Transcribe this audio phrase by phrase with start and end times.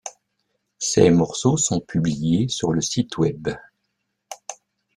[0.79, 3.49] Ces morceaux sont publiés sur le site web.